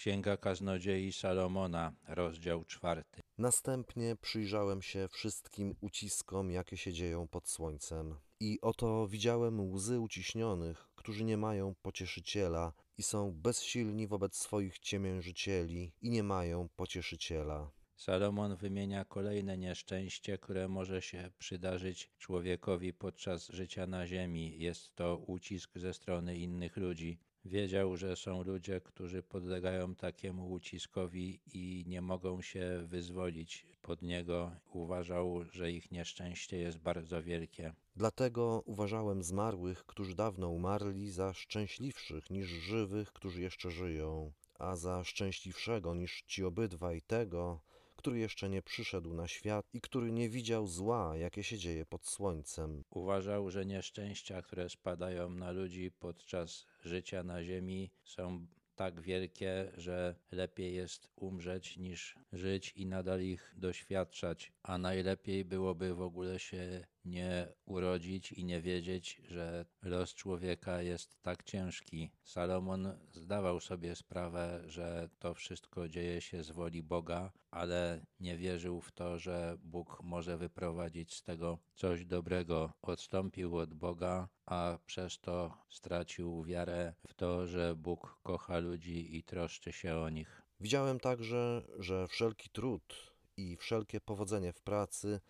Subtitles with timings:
[0.00, 3.20] Księga Kaznodziei Salomona, rozdział czwarty.
[3.38, 8.16] Następnie przyjrzałem się wszystkim uciskom, jakie się dzieją pod słońcem.
[8.40, 15.92] I oto widziałem łzy uciśnionych, którzy nie mają pocieszyciela i są bezsilni wobec swoich ciemiężycieli
[16.02, 17.70] i nie mają pocieszyciela.
[17.96, 24.58] Salomon wymienia kolejne nieszczęście, które może się przydarzyć człowiekowi podczas życia na ziemi.
[24.58, 27.18] Jest to ucisk ze strony innych ludzi.
[27.44, 34.50] Wiedział, że są ludzie, którzy podlegają takiemu uciskowi i nie mogą się wyzwolić pod niego.
[34.72, 37.72] Uważał, że ich nieszczęście jest bardzo wielkie.
[37.96, 45.04] Dlatego uważałem zmarłych, którzy dawno umarli, za szczęśliwszych niż żywych, którzy jeszcze żyją, a za
[45.04, 47.60] szczęśliwszego niż ci obydwaj tego,
[48.00, 52.06] który jeszcze nie przyszedł na świat i który nie widział zła, jakie się dzieje pod
[52.06, 52.82] słońcem.
[52.90, 60.14] Uważał, że nieszczęścia, które spadają na ludzi podczas życia na ziemi, są tak wielkie, że
[60.32, 66.86] lepiej jest umrzeć niż żyć i nadal ich doświadczać, a najlepiej byłoby w ogóle się
[67.04, 72.10] nie urodzić i nie wiedzieć, że los człowieka jest tak ciężki.
[72.22, 78.80] Salomon zdawał sobie sprawę, że to wszystko dzieje się z woli Boga, ale nie wierzył
[78.80, 82.72] w to, że Bóg może wyprowadzić z tego coś dobrego.
[82.82, 89.22] Odstąpił od Boga, a przez to stracił wiarę w to, że Bóg kocha ludzi i
[89.22, 90.42] troszczy się o nich.
[90.60, 95.20] Widziałem także, że wszelki trud i wszelkie powodzenie w pracy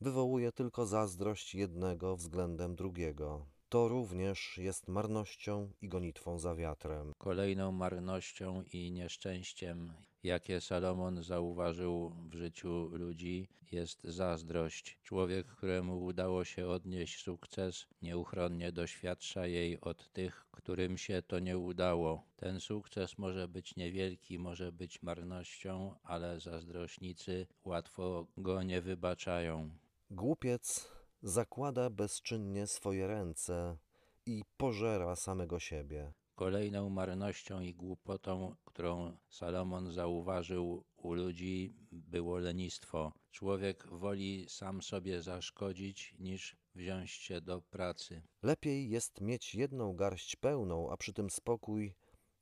[0.00, 3.46] wywołuje tylko zazdrość jednego względem drugiego.
[3.68, 7.12] To również jest marnością i gonitwą za wiatrem.
[7.18, 14.98] Kolejną marnością i nieszczęściem, jakie Salomon zauważył w życiu ludzi, jest zazdrość.
[15.02, 21.58] Człowiek, któremu udało się odnieść sukces, nieuchronnie doświadcza jej od tych, którym się to nie
[21.58, 22.22] udało.
[22.36, 29.70] Ten sukces może być niewielki, może być marnością, ale zazdrośnicy łatwo go nie wybaczają.
[30.10, 30.90] Głupiec
[31.22, 33.76] zakłada bezczynnie swoje ręce
[34.26, 36.12] i pożera samego siebie.
[36.34, 43.12] Kolejną marnością i głupotą, którą Salomon zauważył u ludzi, było lenistwo.
[43.30, 48.22] Człowiek woli sam sobie zaszkodzić, niż wziąć się do pracy.
[48.42, 51.94] Lepiej jest mieć jedną garść pełną, a przy tym spokój,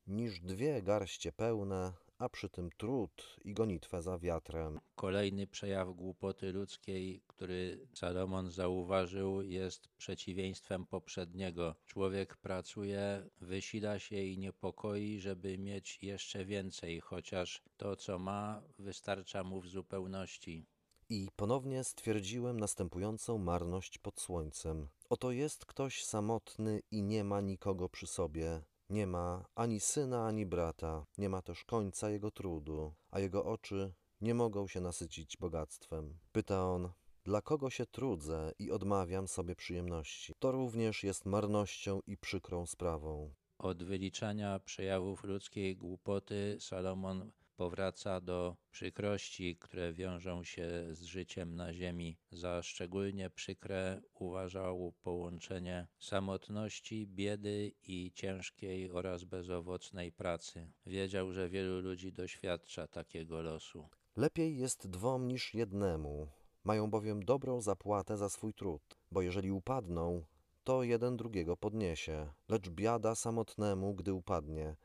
[0.07, 4.81] niż dwie garście pełne, a przy tym trud i gonitwę za wiatrem.
[4.95, 11.75] Kolejny przejaw głupoty ludzkiej, który Salomon zauważył, jest przeciwieństwem poprzedniego.
[11.87, 19.45] Człowiek pracuje, wysila się i niepokoi, żeby mieć jeszcze więcej, chociaż to, co ma, wystarcza
[19.45, 20.67] mu w zupełności.
[21.09, 24.89] I ponownie stwierdziłem następującą marność pod słońcem.
[25.09, 30.47] Oto jest ktoś samotny i nie ma nikogo przy sobie nie ma ani syna, ani
[30.47, 36.19] brata, nie ma też końca jego trudu, a jego oczy nie mogą się nasycić bogactwem.
[36.33, 36.93] Pyta on,
[37.25, 40.33] dla kogo się trudzę i odmawiam sobie przyjemności?
[40.39, 43.35] To również jest marnością i przykrą sprawą.
[43.59, 51.75] Od wyliczania przejawów ludzkiej głupoty Salomon powraca do przykrości, które wiążą się z życiem na
[51.75, 52.19] ziemi.
[52.31, 60.73] Za szczególnie przykre uważał połączenie samotności, biedy i ciężkiej oraz bezowocnej pracy.
[60.87, 63.89] Wiedział, że wielu ludzi doświadcza takiego losu.
[64.17, 66.29] Lepiej jest dwom niż jednemu,
[66.65, 70.25] mają bowiem dobrą zapłatę za swój trud, bo jeżeli upadną,
[70.65, 74.77] to jeden drugiego podniesie, lecz biada samotnemu, gdy upadnie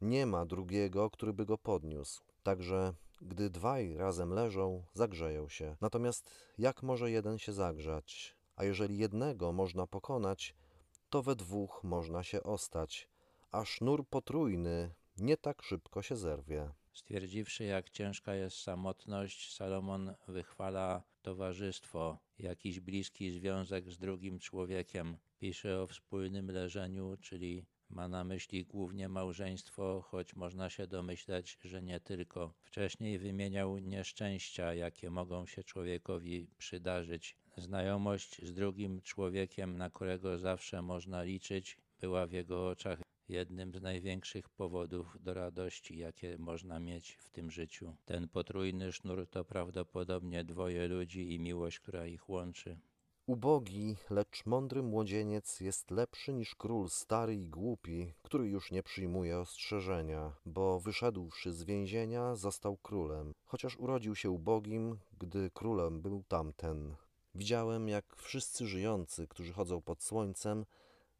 [0.00, 2.22] nie ma drugiego, który by go podniósł.
[2.42, 5.76] Także gdy dwaj razem leżą, zagrzeją się.
[5.80, 8.36] Natomiast jak może jeden się zagrzać?
[8.56, 10.54] A jeżeli jednego można pokonać,
[11.10, 13.08] to we dwóch można się ostać,
[13.50, 16.70] a sznur potrójny nie tak szybko się zerwie.
[16.92, 25.16] Stwierdziwszy, jak ciężka jest samotność, Salomon wychwala towarzystwo, jakiś bliski związek z drugim człowiekiem.
[25.38, 27.64] Pisze o wspólnym leżeniu, czyli
[27.96, 32.54] ma na myśli głównie małżeństwo, choć można się domyślać, że nie tylko.
[32.62, 37.36] Wcześniej wymieniał nieszczęścia, jakie mogą się człowiekowi przydarzyć.
[37.56, 42.98] Znajomość z drugim człowiekiem, na którego zawsze można liczyć, była w jego oczach
[43.28, 47.96] jednym z największych powodów do radości, jakie można mieć w tym życiu.
[48.04, 52.78] Ten potrójny sznur to prawdopodobnie dwoje ludzi i miłość, która ich łączy.
[53.26, 59.38] Ubogi, lecz mądry młodzieniec jest lepszy niż król stary i głupi, który już nie przyjmuje
[59.38, 66.96] ostrzeżenia, bo wyszedłszy z więzienia został królem, chociaż urodził się ubogim, gdy królem był tamten.
[67.34, 70.66] Widziałem, jak wszyscy żyjący, którzy chodzą pod słońcem,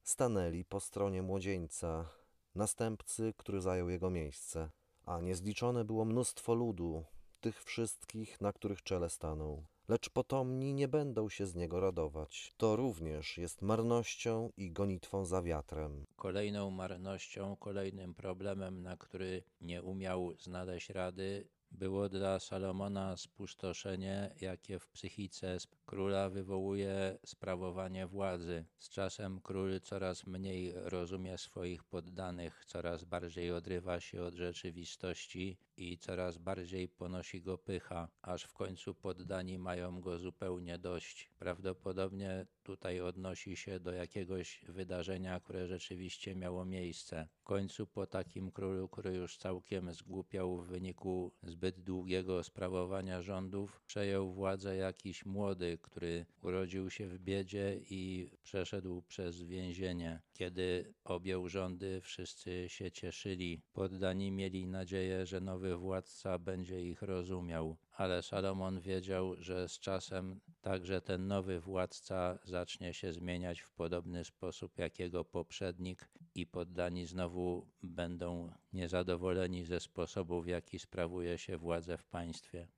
[0.02, 2.08] stanęli po stronie młodzieńca,
[2.54, 4.70] następcy, który zajął jego miejsce.
[5.06, 7.04] a niezliczone było mnóstwo ludu,
[7.40, 9.64] tych wszystkich, na których czele stanął.
[9.88, 12.54] Lecz potomni nie będą się z niego radować.
[12.56, 16.06] To również jest marnością i gonitwą za wiatrem.
[16.16, 24.78] Kolejną marnością, kolejnym problemem, na który nie umiał znaleźć rady, było dla Salomona spustoszenie, jakie
[24.78, 28.64] w psychice króla wywołuje sprawowanie władzy.
[28.78, 35.98] Z czasem król coraz mniej rozumie swoich poddanych, coraz bardziej odrywa się od rzeczywistości i
[35.98, 41.30] coraz bardziej ponosi go pycha, aż w końcu poddani mają go zupełnie dość.
[41.38, 47.28] Prawdopodobnie tutaj odnosi się do jakiegoś wydarzenia, które rzeczywiście miało miejsce.
[47.40, 53.82] W końcu po takim królu, który już całkiem zgłupiał w wyniku zbyt długiego sprawowania rządów,
[53.86, 60.22] przejął władzę jakiś młody, który urodził się w biedzie i przeszedł przez więzienie.
[60.32, 63.62] Kiedy objął rządy, wszyscy się cieszyli.
[63.72, 70.40] Poddani mieli nadzieję, że nowy władca będzie ich rozumiał, ale Salomon wiedział, że z czasem
[70.60, 77.06] także ten nowy władca zacznie się zmieniać w podobny sposób jak jego poprzednik i poddani
[77.06, 82.68] znowu będą niezadowoleni ze sposobu, w jaki sprawuje się władzę w państwie.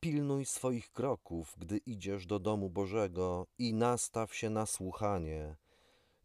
[0.00, 5.56] Pilnuj swoich kroków, gdy idziesz do domu Bożego i nastaw się na słuchanie,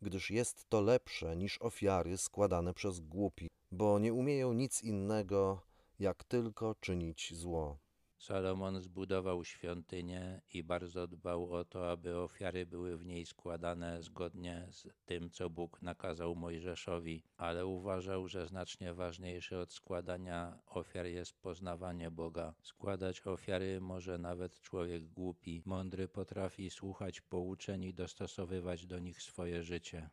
[0.02, 5.62] gdyż jest to lepsze niż ofiary składane przez głupi, bo nie umieją nic innego,
[6.00, 7.80] jak tylko czynić zło.
[8.18, 14.68] Salomon zbudował świątynię i bardzo dbał o to, aby ofiary były w niej składane zgodnie
[14.72, 21.34] z tym, co Bóg nakazał Mojżeszowi, ale uważał, że znacznie ważniejsze od składania ofiar jest
[21.42, 22.54] poznawanie Boga.
[22.62, 25.62] Składać ofiary może nawet człowiek głupi.
[25.66, 30.10] Mądry potrafi słuchać pouczeń i dostosowywać do nich swoje życie.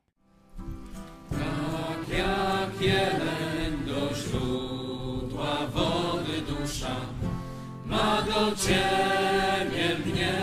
[1.31, 4.15] Tak jak jeleń do
[5.75, 6.97] wody dusza
[7.87, 10.35] ma do Ciebie mnie,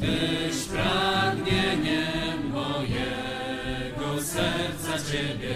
[0.00, 5.54] Tyś pragnieniem mojego serca Ciebie,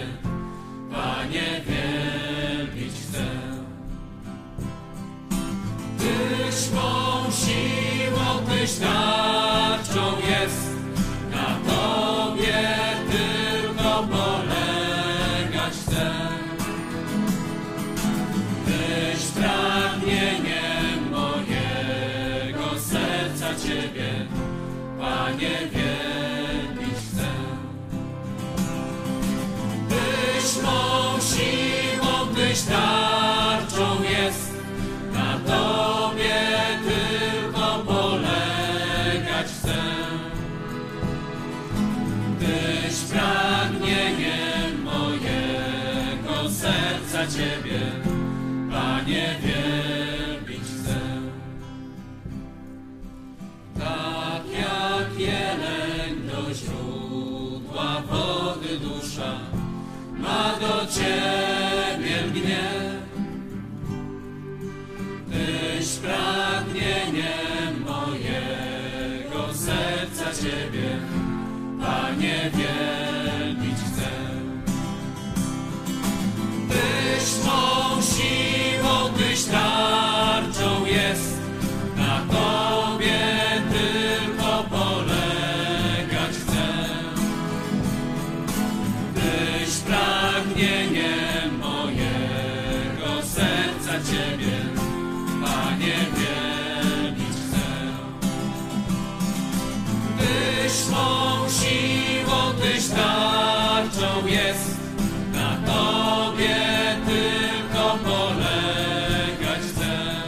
[32.53, 34.53] Tyś tarczą jest,
[35.13, 36.41] na Tobie
[36.85, 39.83] tylko polegać chcę.
[42.41, 47.81] Tyś pragnieniem mojego serca Ciebie,
[48.71, 49.92] Panie, wielbić
[100.73, 104.77] Tyś mą siłą, Tyś tarczą jest,
[105.33, 106.57] na Tobie
[107.07, 110.23] tylko polegać chcę.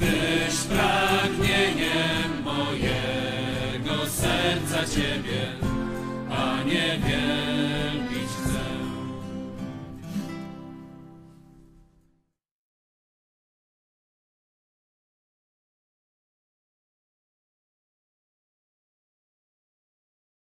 [0.00, 5.35] Tyś pragnieniem mojego serca Ciebie